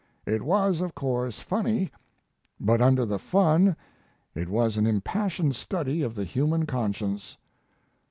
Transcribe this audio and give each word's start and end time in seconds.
It 0.25 0.41
was, 0.41 0.81
of 0.81 0.95
course, 0.95 1.37
funny; 1.39 1.91
but 2.59 2.81
under 2.81 3.05
the 3.05 3.19
fun 3.19 3.75
it 4.33 4.49
was 4.49 4.75
an 4.75 4.87
impassioned 4.87 5.55
study 5.55 6.01
of 6.01 6.15
the 6.15 6.23
human 6.25 6.65
conscience. 6.65 7.37